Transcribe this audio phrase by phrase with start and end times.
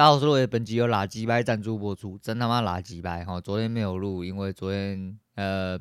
[0.00, 3.38] 大家好，我是本集由垃圾掰赞助播出，真他妈垃圾掰哈！
[3.38, 5.78] 昨天没有录，因为昨天呃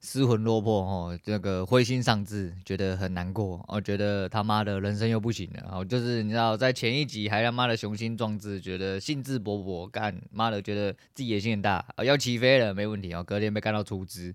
[0.00, 14.34] 失魂落魄哈，这个灰心丧志，觉得很难过，我觉得他妈的人生又不行了，哦，就是你知道，在前一集还他妈的雄心壮志，觉得兴致勃勃干，妈的觉得自己野心很大，要起飞了没问题哦，隔天被干到出资。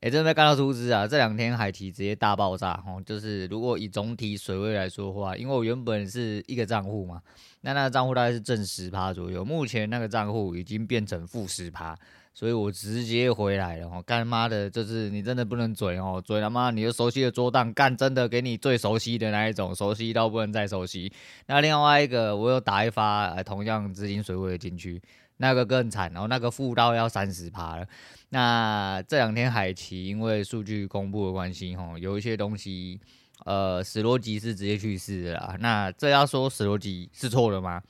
[0.00, 1.06] 哎，真的干到出资啊！
[1.06, 7.20] 这两天海提直接大爆炸哦，就是如果以总体水位来说的话，因为我原本是一个账户嘛，
[7.60, 11.94] 那那个账户大概是正十趴左右，目前那个账户已经变成负十趴，
[12.32, 14.02] 所以我直接回来了哦。
[14.06, 21.12] 干妈的，就是你真的不能嘴哦，嘴他妈你就熟悉的桌档干，真的给你最熟悉的那一种，熟悉到不能再熟悉。
[21.46, 25.02] 那另外一个，我又打一发同样资金水位进去。
[25.42, 27.86] 那个更惨，然后那个负到要三十趴了。
[28.28, 33.00] 那这两天海奇因为数据公布的关系，吼，有一些东西，
[33.46, 35.56] 呃，史逻辑是直接去世的啦。
[35.58, 37.82] 那这要说史逻辑是错了吗？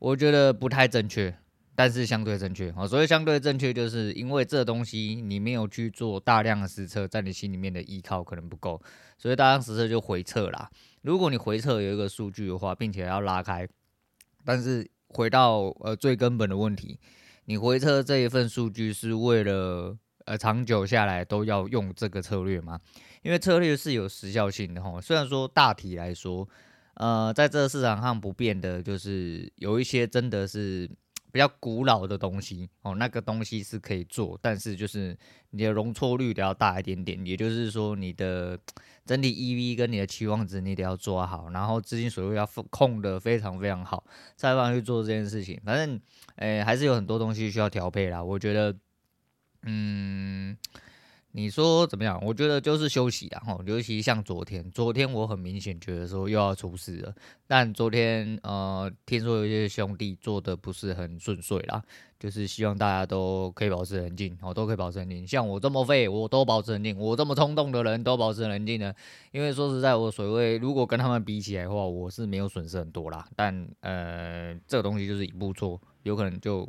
[0.00, 1.32] 我觉得不太正确，
[1.76, 2.74] 但是相对正确。
[2.76, 8.82] 哦，所以相对正确，就是因为这东西你没有去做大量的实测，在你心里面的依靠可能不够，
[9.16, 10.68] 所以大量实测就回撤啦。
[11.02, 13.68] 如果你回撤有一个数据的话，并且要拉开，
[14.44, 14.90] 但是。
[15.10, 16.98] 回到呃最根本的问题，
[17.44, 22.80] 你回测这一份数据是为了呃长久下来都要用这个策略吗？
[23.22, 25.00] 因为策略是有时效性的哈。
[25.00, 26.48] 虽然说大体来说，
[26.94, 30.90] 呃在这个市场上不变的就是有一些真的是。
[31.32, 35.16] 比较古老的东西哦，那个东西是可以做，但是就是
[35.50, 38.58] 你的容错率得要大一点点，也就是说你的
[39.06, 44.04] 整体 EV 跟你的期望值你得要抓好，然后资金水位要控得非常非常好，
[44.36, 45.60] 再放去做这件事情。
[45.64, 46.00] 反正，
[46.36, 48.22] 诶、欸，还是有很多东西需要调配啦。
[48.22, 48.76] 我觉得，
[49.62, 50.56] 嗯。
[51.32, 52.20] 你说怎么样？
[52.24, 57.14] 我觉得就是休息啦，吼，尤其像昨天，昨天我很明显觉得说又要出事了。
[57.46, 61.80] 但昨天呃，听说有些兄弟做的不是很顺遂啦，
[62.18, 65.24] 就是希望大家都可以保持冷静，哦，都可以保持冷静。
[65.24, 68.92] 像我这么废，我都保持冷静；我这么冲动的人都保持冷静的。
[69.30, 73.24] 因为说实在，我所谓如果跟他们比起来的话，我是没有损失很多啦。
[73.36, 76.68] 但呃，这个东西就是一步错，有可能就。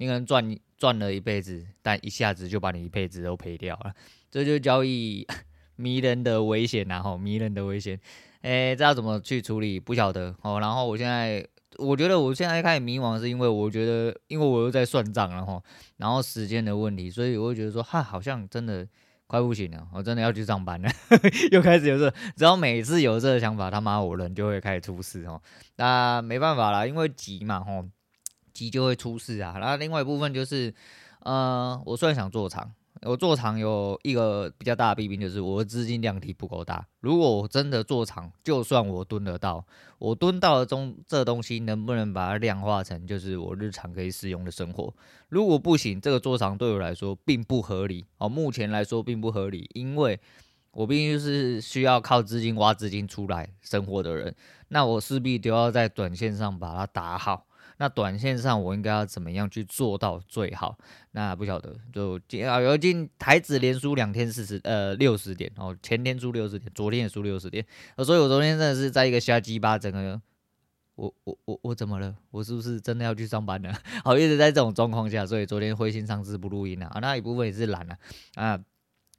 [0.00, 3.92] 你可能赚赚了一辈子，但一下子就把你一辈子都赔掉了，
[4.30, 5.26] 这就是交易
[5.76, 8.00] 迷人的危险然后，迷人的危险，
[8.40, 9.78] 哎，这要怎么去处理？
[9.78, 10.58] 不晓得哦。
[10.58, 11.46] 然后我现在，
[11.76, 15.62] 我觉得我现在开始迷惘，是因为我觉得，因为我又在算账了吼，
[15.98, 18.88] 然后时间的问题，所以我会觉得说，哈，好像真的
[19.26, 20.90] 快不行了，我真的要去上班了，
[21.52, 25.42] 又开始有这，只要每次有这个想法，他妈我人就会开始出事哦。
[25.76, 27.84] 那没办法啦，因为急嘛，吼。
[28.60, 30.72] 急就会出事啊，然后另外一部分就是，
[31.20, 36.86] 呃，我虽然想做长，我做长有一个比较大的弊病，就是我的资金量体不够大。
[37.00, 39.64] 如果我真的做长，就算我蹲得到，
[39.98, 44.92] 我蹲到了中这东西能不能把它量化成就是我日常可以使用的生活？
[45.30, 48.28] 如果不行，这个做长对我来说并不合理哦。
[48.28, 50.20] 目前来说并不合理，因为
[50.72, 54.34] 我毕竟是需要靠资金挖资金出来生活的人，
[54.68, 57.46] 那我势必都要在短线上把它打好。
[57.78, 60.78] 那短线上我应该要怎么样去做到最好？
[61.12, 67.64] 那不晓得，就今啊，有今台指连输两天四十呃六十点哦，前天输六十点，昨天也输六十点，
[68.04, 70.20] 所以我昨天真的是在一个瞎鸡巴整个，
[70.94, 72.14] 我我我我怎么了？
[72.30, 73.72] 我是不是真的要去上班了？
[74.04, 77.98] 好，一直在这种状况下，所以昨天灰心丧志不录音了啊，那一部分也是懒啊
[78.34, 78.60] 啊。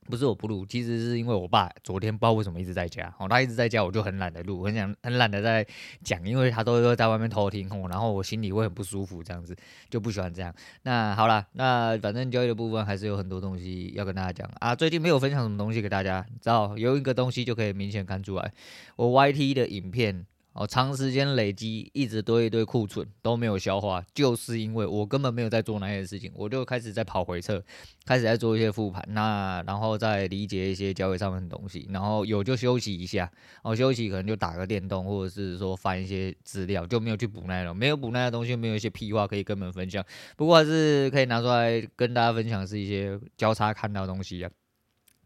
[0.09, 5.65] 不是我不录，其实是因为我爸昨天不知道为什么一直在家，哦，他一直在家，我就很懒得录，很想很懒得在
[6.03, 9.55] 讲，因为他都会在外面偷听，哦，然后我心里会很不舒服，这样子
[9.89, 10.53] 就不喜欢这样。
[10.83, 14.75] 那好了，那反正交易的部分还是有很多东西要跟大家讲啊。
[14.75, 18.51] 最近没有分享什么东西给大家，知道有一个东西就可以明显看出来，
[18.95, 20.25] 我 YT 的影片。
[20.53, 27.63] 哦，长时间累积，一直堆一堆库存都没有消化，就是因为我根本没有在做那些事情，我就开始在跑回撤，
[28.05, 33.31] 开始在做一些复盘，那然后再理解一些交易上面的东西，然后有就休息一下，
[33.63, 40.05] 哦，休息可能就打个电动，或者是说翻一些资料，就没有去补那种，没有补那些东西，没有一些屁话可以跟你们分享，
[40.35, 44.51] 不过还是可以拿出来跟大家分享，是一些交叉看到的东西啊。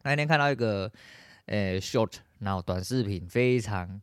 [0.03, 0.91] 那天看到一个，
[1.47, 3.99] 呃，short，然后短视频非常。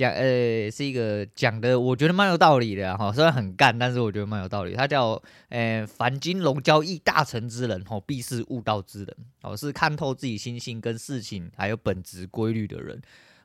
[0.00, 3.12] 讲呃、是一个讲的，我觉得蛮有道理的哈。
[3.12, 4.74] 虽然很干，但是我觉得蛮有道理。
[4.74, 5.20] 他叫
[5.50, 12.98] 呃，凡金融交易大成之人，吼，必是悟道之人，哦，是看透自己心性跟事情还有本质规律的人。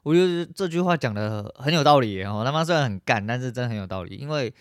[0.04, 4.16] 我觉得这句话讲的很有道理，哦，他妈虽然很干，但是真的很有道理。
[4.16, 4.54] 因为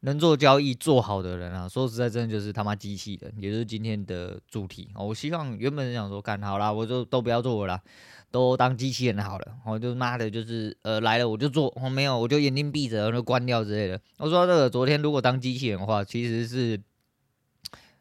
[0.00, 4.88] 能做交易做好的人啊，说实在，真的就是他妈机器人，也就是今天的主题。
[4.94, 7.82] 我希望原本想说，干好啦，我就都不要做了啦，
[8.32, 9.54] 都当机器人好了。
[9.64, 14.00] 我就妈的，就是呃来了我就做，我没有我就眼睛闭着，然后就关掉之类的。
[14.18, 16.80] 我说这个昨天如果当机器人的话，其实是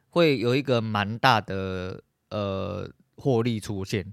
[0.10, 4.12] 会有一个蛮大的呃获利出现，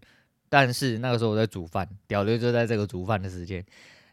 [0.49, 3.65] 但是那个时候我在煮饭，屌的就在这个煮饭的时间。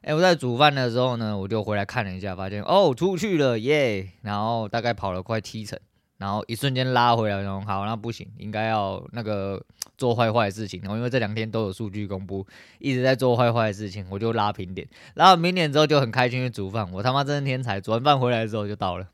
[0.02, 5.80] 哎，我在煮饭的时候呢，我就回来看了一下，发现哦出去了耶，然后大概跑了快七成，
[6.18, 9.62] 然后一瞬间拉回来，然后好，那不行，应该要那个
[9.98, 12.46] 做坏坏的事情，然后因为这两天都有数据公布，
[12.80, 19.08] 一直在做坏坏的事情，我就拉平点，拉到平点之后就很开心去煮饭，我他妈真是天才，煮完饭回来之后就到了，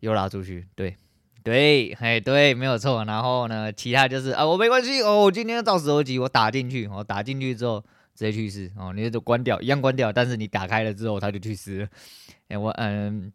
[0.00, 0.96] 又拉出去，对
[1.42, 7.84] 对，嘿对，没有错，然后呢，其他就是啊我没关系哦，我今天到时候急，我打进去，我打进去之后。
[8.12, 11.88] 直接去世哦，你就关掉，一样关掉，但是你打开了之后，它就去世了。
[12.48, 13.32] 哎，我嗯，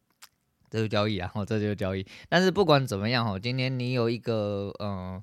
[0.70, 2.06] 这就交易啊，哦，这就是交易。
[2.30, 5.22] 但是不管怎么样哦，今天你有一个嗯，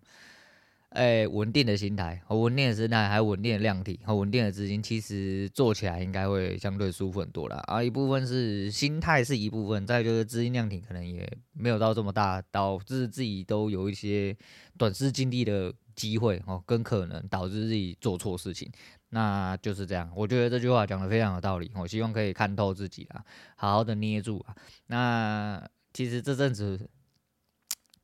[0.91, 7.57] 哎，稳定的心态和稳定的心态，还有稳定的量体和稳定的资金，其实做起来应该会相对舒服很多啦。
[7.67, 14.37] 啊，一部分是心态是一部分，再就是资金量体可能也没有到这么大，导致自己都有一些
[14.77, 18.71] 短视经历的机会哦，跟可能导致自己做错事情。
[19.15, 21.71] 那就是这样，我觉得这句话讲的非常有道理。
[21.75, 23.23] 我希望可以看透自己啊，
[23.57, 24.57] 好好的捏住啊。
[24.87, 25.63] 那
[25.93, 26.89] 其实这阵子，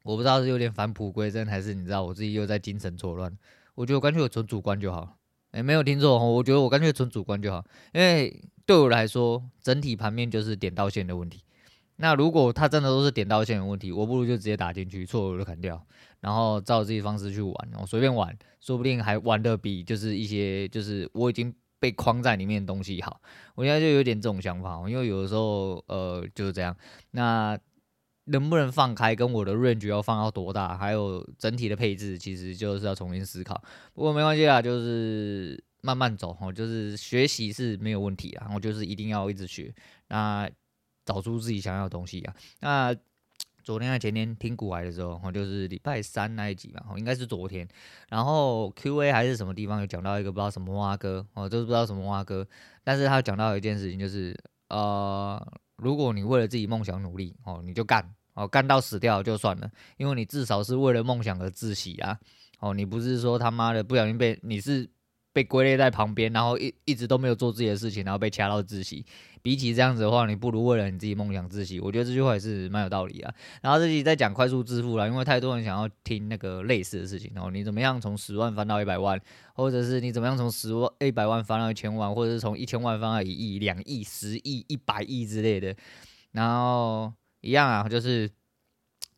[0.04, 3.34] 我不知道是有点返璞归真，还是你知道我自己又在精神错乱。
[3.74, 5.16] 我觉得我干脆我纯主观就好。
[5.52, 7.64] 哎，没有听错，我觉得我干脆纯主观就好，
[7.94, 11.42] 因为对我来说，整体盘面就是点到线的问题。
[12.00, 15.84] 那如果他真的都是点到线的问题，我不如就直接打进去，错我就砍掉，
[16.20, 23.20] 然后照自己方式去玩，我随便玩，说不定还玩的比就是一些就是我已经被框在里面的东西好。
[23.56, 26.76] 我现在就有点这种想法，因为有的时候呃就是这样。
[27.10, 27.58] 那
[28.26, 33.60] 能不能放开，跟我的 range 要放到多大，还有整体的配置，其实就是要重新思考。
[33.92, 39.74] 不过没关系啦，就是慢慢走，就是学习是没有问题啊，我就是一定要一直学。
[40.06, 40.48] 那。
[41.08, 42.34] 找出自己想要的东西啊！
[42.60, 42.94] 那
[43.64, 47.66] 昨天和前天听股癌的时候，哦，就是礼拜三那一集嘛，哦，应该是昨天。
[48.10, 52.46] 然后 Q&A 还是什么地方有讲到一个不知道什么蛙哥，哦，就是不知道什么蛙哥。
[52.84, 54.38] 但是他讲到一件事情，就是
[54.68, 55.42] 呃，
[55.76, 62.18] 如果你为了自己梦想努力，哦，你就干，哦，干到死掉就算了，因为你至少是为了梦想而窒息啊，
[62.60, 64.90] 哦，你不是说他妈的不小心被你是。
[65.38, 69.06] 被归类在旁边，然后一一直都没有做自己的事情，然后被掐到窒息。
[69.40, 71.78] 比起这样子的话，你不如为了你自己梦想窒息。
[71.78, 73.32] 我觉得这句话也是蛮有道理啊。
[73.62, 77.52] 然后这己在讲快速致富了，因为太多人想要听那个类似的事情哦。
[77.52, 79.20] 你怎么样从十万翻到一百万，
[79.54, 85.72] 或者是你怎么样从十万一百万翻到一千万，或者是从一千万翻到一亿、两亿、十亿、一百亿之类的。
[86.32, 87.12] 然后
[87.42, 88.28] 一样啊，就是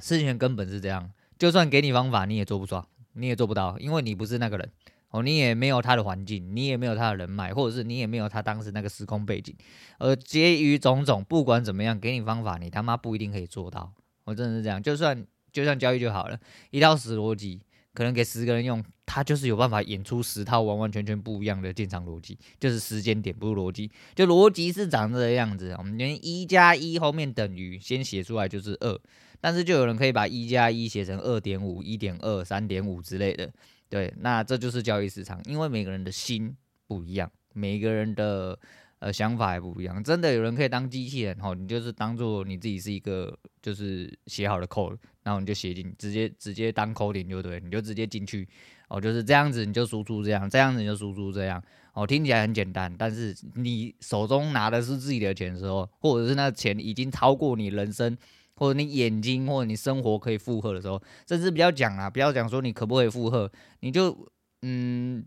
[0.00, 4.70] 事情根本是这样，就算给你方法，你也做不到，你也做不到，因为你不是那个人。
[5.10, 9.54] 哦，你也没有他的环境，你也没有他的人脉，或者是你也没有他当时那个时空背景，
[9.98, 13.92] 而结于种种，不管怎么样，给你方法，你他妈不一定可以做到。
[14.24, 16.38] 我真的是这样，就算就算交易就好了，
[16.70, 17.60] 一套死逻辑，
[17.92, 25.74] 可能给十个人用，他就是有办法演出十套完完全全不一样的进场逻辑，就是时间点不是逻辑，就逻辑是长这个样子。
[25.76, 28.96] 我们连一加一后面等于先写出来就是二，
[29.40, 33.50] 但是就有人可以把一加一写成二点五、一点二、三点五之类的。
[33.90, 36.56] 对，那这就是交易市场，因为每个人的心
[36.87, 38.56] 不一样，每个人的
[39.00, 40.02] 呃想法也不一样。
[40.02, 48.49] 真的有人可以当机器人，哦，你就是当做你自己是一个就是写好的 code，然后你就写进，直接直接当 coding 就对，你就直接进去，
[48.88, 51.61] 哦，就是这样子，你就输出这样，这样子你就输出这样，
[51.92, 58.16] 哦，听起来很简单，但是你手中拿的是自己的钱的时候，或者是那钱已经超过你人生。
[58.61, 63.50] 或者你眼睛，或者你生活可以负荷的时候，甚至不要讲啊，不要讲说你可不可以负荷，
[63.81, 64.29] 你就
[64.61, 65.25] 嗯，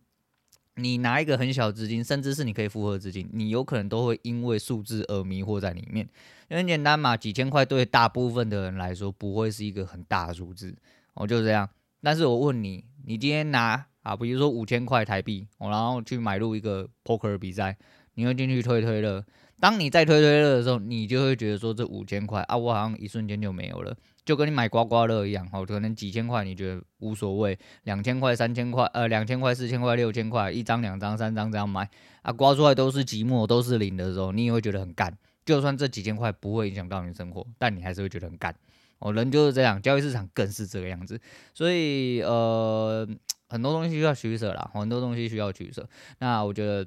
[0.76, 6.08] 你拿一个很小资金，甚至是你可以负荷资金，你有可能都会因为数字而迷惑在里面。
[6.48, 10.76] 很简单嘛，几千块对大部分的人来说不会是一个很大的数字，
[11.16, 11.68] 哦，就这样。
[12.04, 17.76] 但是我问你，你今天拿啊，比如说五千块台币，哦，然后去买入一个 poker 比赛，
[18.14, 19.26] 你会进去推推乐。
[19.64, 31.90] 当你在推推乐的时候，你就会觉得说，这五千块啊，我好像一瞬间就没有了，就跟你买刮刮乐一样，哦，可能几千块你觉得无所谓，两千块、三千块，呃，两千块、四千块、六千块，一张、两张、三张这样买
[32.24, 35.18] 啊，刮出来都是寂寞，都是零的时候，你也会觉得很干。
[35.46, 38.54] 就算这几千块不会影响到你生活，但你还是会觉得很干。
[39.00, 41.18] 哦，人就是这样，交易市场更是这个样子。
[41.54, 43.08] 所以呃，
[43.48, 45.88] 很多东西需要取舍啦，很多东西需要取舍。
[46.20, 46.86] 那我觉得。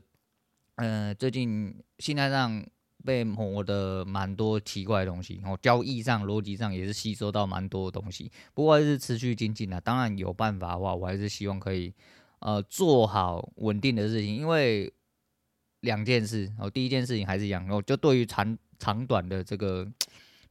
[0.77, 2.65] 呃，最近心态上
[3.05, 8.31] 被磨的蛮多奇怪的东西，然后交易上、逻辑上也是吸收到蛮多的东西。
[8.55, 11.93] 不过还是持续精进啊，当然有办法的话，我还是希望可以
[12.39, 14.93] 呃做好稳定的事情，因为
[15.81, 19.87] 两件事哦，第一件事情还是一样，哦，就对于长长短的这个。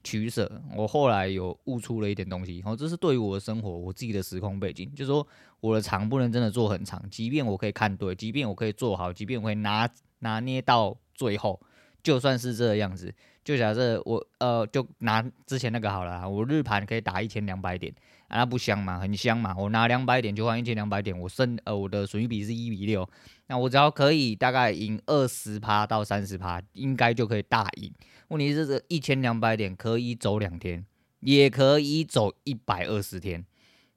[0.08, 5.27] 取舍，我后来有悟出了一点东西，然后这是对于我的生活，我自己的时空背景，就是说
[5.60, 9.89] 我的长不能真的做很长，即便我可以看对，即便我可以做好，即便我可以拿
[10.25, 11.62] 拿捏到最后，
[12.01, 13.13] 就算是这个样子，
[13.44, 17.94] 就假设我呃，就拿之前那个好了，我日盘可以打一千两百点，
[18.27, 23.08] 啊，那不香嘛，很香嘛，我拿两百点就换一千两百点，我胜呃我的损益比是一比六，
[23.48, 27.94] 那我只要可以大概赢二十趴到三十趴，应该就可以大赢。
[28.29, 30.84] 问题是这一千两百点可以走两天，
[31.20, 33.46] 也可以走一百二十天。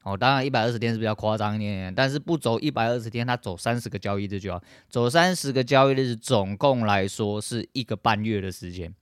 [0.08, 8.94] 哦，当然一百二十天是比较夸张一点，但是不走一百二十天，它走三十个交易日就要走三十个交易日，总共来说是一个半月的时间。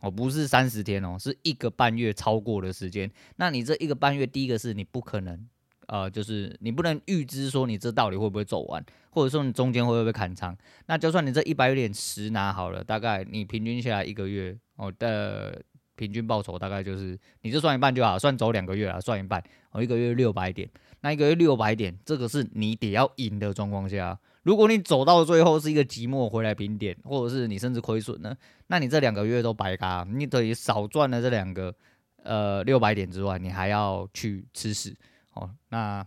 [0.00, 3.10] 哦，不是三十天哦，是一个半月超过的时间。
[3.36, 5.48] 那你这一个半月，第一个是你不可能，
[5.86, 10.56] 呃，就是你不能预知说你这到底会不会走完，或者说你中间会不会被砍仓。
[10.86, 14.56] 那就算你这一百点十拿好了，大概你平均下来一个月。
[14.76, 15.60] 哦的
[15.98, 28.36] 平均报酬大概就是，你就算一半就好，算走两个月啊，算一半，哦，一个月六百点，那一个月六百点，这个是你得要赢的状况下，如果你走到最后是一个寂寞回来平点，或者是你甚至亏损呢，
[28.68, 31.74] 那你这两个月都白搭，你等于少赚了这两个
[32.22, 34.96] 呃六百点之外，你还要去吃屎，
[35.34, 36.06] 哦，那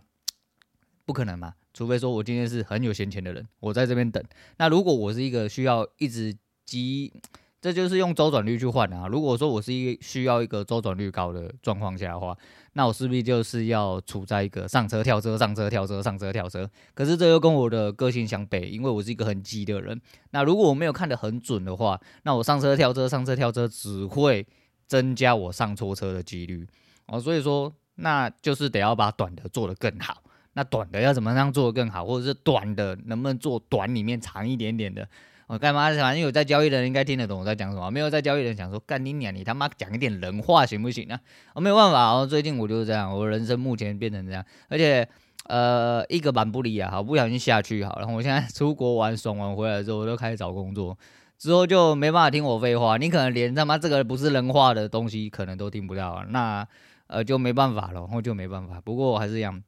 [1.04, 4.24] 不可能嘛，除非说我今天是很有闲钱的人，我在这边等，
[4.56, 6.34] 那如果我是一个需要一直
[6.64, 7.12] 积。
[7.62, 9.06] 这就是用周转率去换啊！
[9.06, 12.36] 如果说我是一个需要一个周转率高的状况下的话，
[12.72, 16.68] 那我势必就是要处在一个上车跳车、上车跳车、上车跳车。
[16.92, 20.00] 可是这又跟我的个性相悖，因为我是一个很急的人。
[20.32, 24.44] 那如果我没有看得很准的话，那我上车跳车、上车跳车只会
[24.88, 26.66] 增加我上错车的几率
[27.06, 27.20] 哦。
[27.20, 30.20] 所以说，那就是得要把短的做得更好。
[30.54, 35.08] 那短的要怎么样做得更好，或者是短的能不能做短里面长一点点的？
[35.52, 35.90] 我干嘛？
[35.90, 37.90] 反正有在交易的人应该听得懂我在讲什么。
[37.90, 39.34] 没有在交易的人想说，干你娘！
[39.34, 41.20] 你他妈讲一点人话行不行啊？
[41.54, 42.26] 我没有办法哦。
[42.26, 45.06] 最近我就是这样，我人生目前变成这样，而且
[45.48, 47.98] 呃一个板不离啊，好不小心下去好。
[47.98, 50.96] 然后我现在出国玩爽完回来之后，我就开始找工作，
[51.36, 52.96] 之后就没办法听我废话。
[52.96, 56.66] 你可能连他妈这个不是人话的东西可能都听不到，啊那
[57.08, 58.80] 呃就没办法了，然后就没办法。
[58.80, 59.62] 不过我还是一样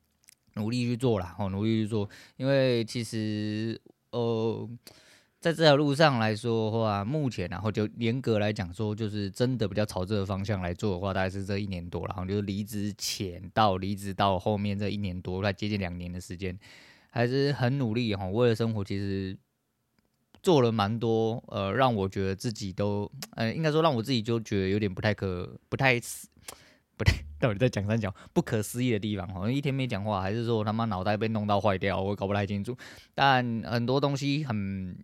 [0.54, 3.78] 努力去做啦，哦，努力去做，因为其实
[4.12, 4.66] 呃。
[5.44, 16.58] 在这条路上来说的话，目前然后就严格来讲说，就是真的比较朝这个方向来做的话，大概是这一年多，然后就是离职前到离职到后面这一年多，快接近两年的时间，
[17.10, 18.24] 还是很努力哈。
[18.26, 19.36] 为了生活，其实
[20.42, 26.00] 做了蛮多，呃，让我觉得自己都，呃，应该说让我自己就觉得有点不太可，不太，
[26.96, 32.74] 不太， 到底在讲三讲不可思议的地方，好像一天没讲话，还是说我他妈脑袋被弄到坏掉，我搞不太清楚。
[33.14, 34.96] 但很多东西很。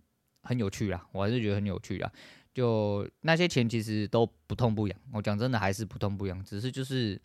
[0.43, 2.11] 很有趣啦，我还是觉得很有趣啦。
[2.53, 7.17] 就那些钱其实都不痛不痒，我讲真的还是不痛不痒，只是就是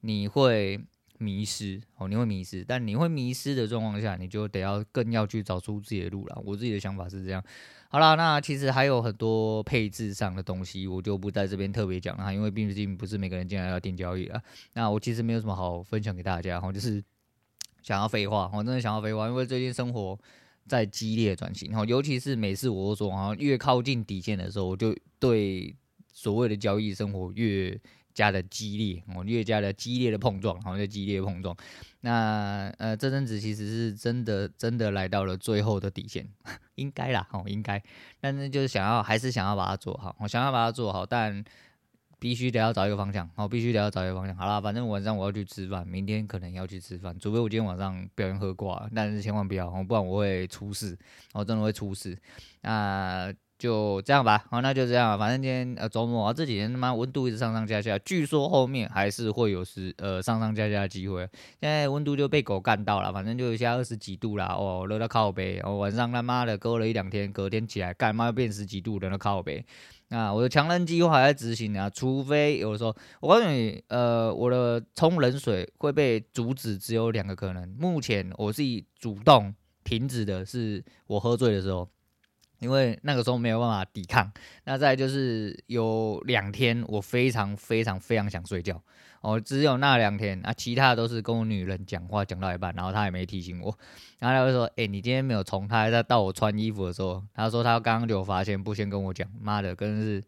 [0.00, 0.78] 你会
[1.16, 2.62] 迷失哦，你会迷失。
[2.62, 6.42] 但你会迷失的状况下，你就得要更要去找出自己的路了。
[6.44, 7.42] 我自己的想法是这样。
[7.88, 14.38] 好啦，那其实还有很多配置上的东西，我就不在这边特别讲了，因为毕竟不是每个人进来要订交易了。
[14.74, 17.02] 那我其实没有什么好分享给大家，我就是
[17.80, 20.18] 想要废话，我真的想要废话，因为最近生活。
[20.68, 25.74] 在激烈转型，然后尤其是每次我都说，好像越靠近底线的时候，我就对
[26.12, 27.76] 所谓的交易生活越
[28.14, 31.56] 加的激烈，我，越加的激烈的碰撞，然后就激烈的碰撞。
[32.02, 36.28] 那呃，这阵子其实是真的真的来到了最后的底线，
[36.74, 37.82] 应该啦，哦，应该，
[38.20, 41.44] 但是就是想要还是想要把它做好，我想要把它做好，但。
[42.18, 44.34] 必须得要找一个方向，好，必须得要找一个方向。
[44.36, 50.98] 好啦，反正晚上我要去吃饭，明天可能要去吃饭，除非我今天晚上不小心喝挂，但是千万不要，不然我会出事，
[51.32, 52.18] 我真的会出事。
[52.60, 61.28] 那就这样吧，好，那就这样，反正今天呃周末啊，这几天他妈温度一直上上下下，据说后面还是会有时呃上上下下的机会。
[61.60, 69.64] 现在温度就被狗干到了，反正就一下二十几度啦，哦，热到靠北，哦，晚上他妈的搁了一两天，隔天起来干嘛要变十几度，热到靠北。
[70.10, 77.68] 那我的强人计划还在执行啊，除非有的时候，我告诉你，呃，我的冲冷水会被阻止，只有两个可能。
[77.78, 81.86] 目前我自己主动停止的是我喝醉的时候，
[82.58, 84.32] 因为那个时候没有办法抵抗。
[84.64, 88.82] 那再就是有两天我非常非常非常想睡觉
[89.20, 93.76] 哦，只有那两天啊，其他的都是跟我女人讲话讲到一半，然后她也没提醒我，
[94.20, 100.22] 然后她就说：“哎、你今天没有冲。”她还在到我穿衣服的时候，她说她刚刚就发现，不先跟我讲，妈的，真的是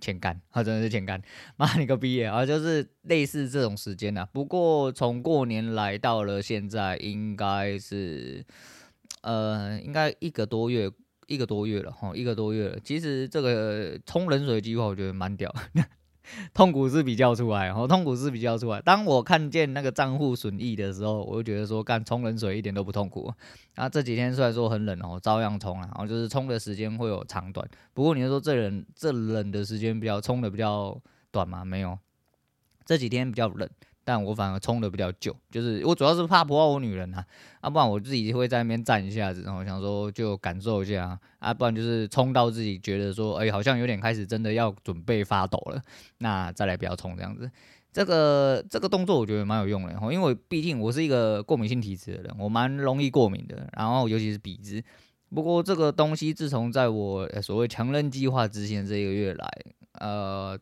[0.00, 1.20] 欠干，她真的是欠干，
[1.56, 2.46] 妈你个逼啊！
[2.46, 4.24] 就是类似这种时间呐。
[4.32, 8.44] 不过从过年来到了现在，应该是
[9.22, 10.88] 呃，应该一个多月。
[11.26, 12.78] 一个多月了哈，一个多月了。
[12.80, 15.54] 其实这个冲冷水计划，我觉得蛮屌。
[16.52, 18.80] 痛苦是比较出来，哈，痛苦是比较出来。
[18.80, 23.32] 当我看见那个账户损益的时候，我就觉得说，干冲冷水一点都不痛苦。
[23.76, 27.68] 啊，这几天虽然说很冷哦，照样冲啊，然后就是冲的时间会有长短。
[27.94, 31.64] 不过你说这冷这冷的时间比较冲的比较短吗？
[31.64, 31.96] 没有，
[32.84, 33.68] 这几天比较冷。
[34.06, 37.26] 但我反而冲的比较久，就是我主要是怕不到我女人啊，
[37.60, 45.82] 啊，不然我自己会在那边站一下子，然后想说就感受一下啊，不然就是冲到自己觉得说，哎、好像有点开始真的要准备发抖了，
[46.18, 47.50] 那再来不要冲这样子。
[47.92, 54.80] 这个这个动作我觉得蛮有用的，因为毕竟我是一个过敏性体质的人，我蛮容易过敏的，然后尤其是鼻子。
[55.34, 59.48] 不过这个东西自从在我所谓强韧计划之前这一个月来，
[59.94, 60.56] 呃。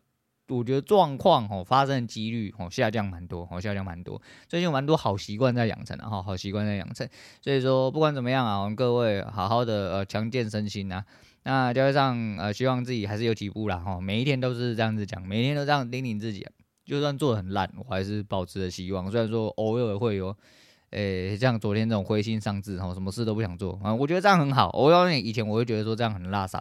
[0.48, 7.08] 我觉得状况哦发生的几率哦下降蛮多哦下降蛮多，最近有蛮多好习惯在养成哈，好习惯在养成，
[7.40, 11.02] 所以说不管怎么样啊，我们各位好好的呃强健身心呐，
[11.44, 16.46] 那加上呃希望自己还是有起步啦哈，每一天都是这样子讲，每天都这样叮咛自己，
[16.84, 20.36] 就算做得很烂，我还是保持着希望，虽然说偶尔会有，
[20.90, 26.60] 诶像昨天这种灰心丧志哈，什么事都不想做啊，我觉得这样很好，我要以前我会觉得说这样很垃圾。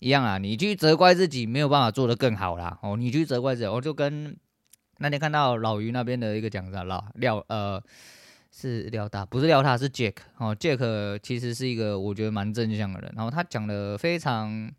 [0.00, 2.78] 一样啊，你去责怪自己没有办法做得更好啦。
[2.82, 4.36] 哦，你去责怪自己，我就跟
[4.98, 7.82] 那天看到老于那边的一个讲者啦，廖呃
[8.50, 14.72] 是廖大，不是廖大是 Jack 哦，Jack 其实是一个我觉得蛮正向的人，然后他讲了非常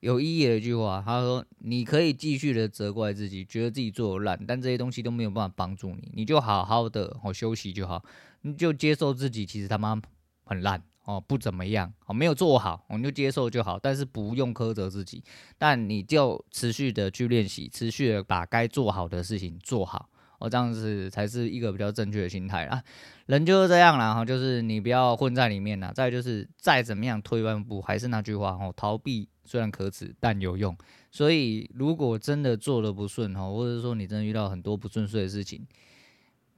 [0.00, 8.04] 有意义的一句话，他说你可以继续的责怪自己，觉得自己做烂，但这些东西都没有办法帮助你，你就好好的哦休息就好，
[8.42, 10.00] 你就接受自己其实他妈
[10.44, 10.82] 很烂。
[11.08, 15.24] 哦，不怎么样，哦，没有做好，我们就接受就好，但是不用苛责自己，
[15.56, 22.84] 但你就持续的去练习，持续的把该做好的事情做好，哦，这样子才是一个比较正确的心态啊。
[23.24, 25.90] 人就是这样啦，哈，就是你不要混在里面啦。
[25.94, 30.76] 再就是再怎么样退半步，还是那句话，哦，逃避虽然可耻，但有用。
[31.10, 35.66] 所以如果真的做的不顺，哈，或者说你真的遇到很多不顺遂的事情，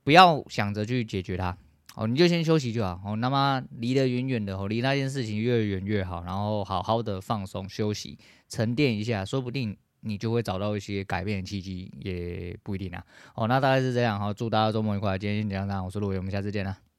[0.02, 1.56] 不要想着去解决它。
[2.00, 2.98] 哦，你就先休息就好。
[3.04, 6.24] 哦，那么离得远远的，哦，离那件事情越远越好。
[6.24, 13.04] 然后好好的放松休息，沉淀一下，说不定你就会找到一些改变的契机，也不一定啊。
[13.34, 14.18] 哦，那大概是这样。
[14.18, 15.18] 好，祝大家周末愉快。
[15.18, 16.89] 今天先讲到这，我是陆伟，我们下次见啦。